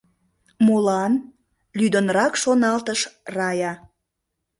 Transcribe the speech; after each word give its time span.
Молан?— 0.65 1.13
лӱдынрак 1.77 2.33
шоналтыш 2.41 2.99
Рая. 3.35 3.73